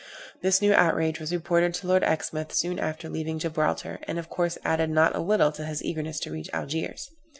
[0.41, 4.57] This new outrage was reported to Lord Exmouth soon after leaving Gibraltar, and of course
[4.65, 7.11] added not a little to his eagerness to reach Algiers.